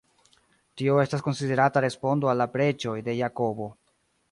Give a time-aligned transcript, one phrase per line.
[0.81, 3.71] Tio estas konsiderata respondo al la preĝoj de Jakobo.